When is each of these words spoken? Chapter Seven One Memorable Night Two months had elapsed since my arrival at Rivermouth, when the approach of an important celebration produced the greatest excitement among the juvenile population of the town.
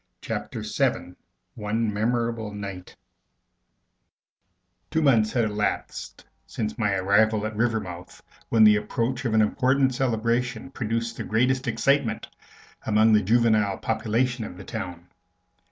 Chapter 0.19 0.63
Seven 0.63 1.15
One 1.53 1.93
Memorable 1.93 2.51
Night 2.51 2.95
Two 4.89 5.03
months 5.03 5.31
had 5.33 5.45
elapsed 5.45 6.25
since 6.47 6.75
my 6.75 6.95
arrival 6.95 7.45
at 7.45 7.55
Rivermouth, 7.55 8.23
when 8.49 8.63
the 8.63 8.77
approach 8.77 9.25
of 9.25 9.35
an 9.35 9.43
important 9.43 9.93
celebration 9.93 10.71
produced 10.71 11.17
the 11.17 11.23
greatest 11.23 11.67
excitement 11.67 12.27
among 12.83 13.13
the 13.13 13.21
juvenile 13.21 13.77
population 13.77 14.43
of 14.43 14.57
the 14.57 14.63
town. 14.63 15.07